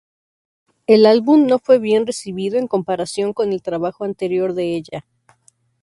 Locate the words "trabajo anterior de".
3.61-4.75